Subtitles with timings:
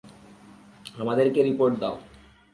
[0.97, 1.95] আমাদেরকে রিপোর্ট দাও।